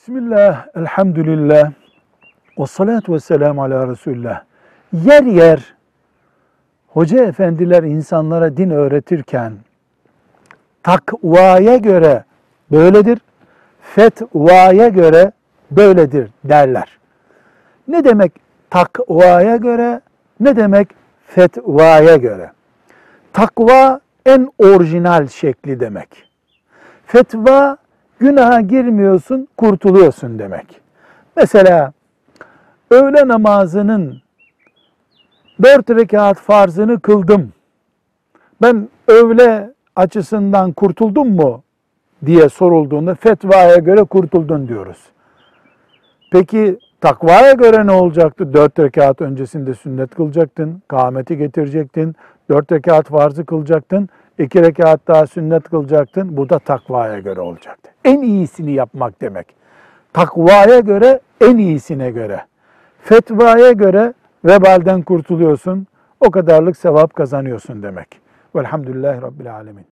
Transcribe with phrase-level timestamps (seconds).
[0.00, 1.72] Bismillah, elhamdülillah,
[2.58, 4.42] ve salatu ve selamu ala Resulullah.
[4.92, 5.74] Yer yer
[6.88, 9.52] hoca efendiler insanlara din öğretirken
[10.82, 12.24] takvaya göre
[12.70, 13.18] böyledir,
[13.80, 15.32] fetvaya göre
[15.70, 16.98] böyledir derler.
[17.88, 18.32] Ne demek
[18.70, 20.00] takvaya göre,
[20.40, 20.88] ne demek
[21.26, 22.52] fetvaya göre?
[23.32, 26.30] Takva en orijinal şekli demek.
[27.06, 27.76] Fetva
[28.20, 30.80] günaha girmiyorsun, kurtuluyorsun demek.
[31.36, 31.92] Mesela
[32.90, 34.22] öğle namazının
[35.62, 37.52] dört rekat farzını kıldım.
[38.62, 41.62] Ben öğle açısından kurtuldum mu
[42.26, 44.98] diye sorulduğunda fetvaya göre kurtuldun diyoruz.
[46.32, 48.54] Peki takvaya göre ne olacaktı?
[48.54, 52.16] Dört rekat öncesinde sünnet kılacaktın, kâmeti getirecektin,
[52.50, 56.36] dört rekat farzı kılacaktın, iki rekat daha sünnet kılacaktın.
[56.36, 57.89] Bu da takvaya göre olacaktı.
[58.04, 59.46] En iyisini yapmak demek.
[60.12, 62.44] Takvaya göre, en iyisine göre.
[63.02, 65.86] Fetvaya göre vebalden kurtuluyorsun.
[66.20, 68.20] O kadarlık sevap kazanıyorsun demek.
[68.56, 69.86] Velhamdülillahi Rabbil Alemin.